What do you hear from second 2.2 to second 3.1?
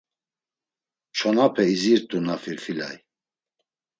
na firfilay.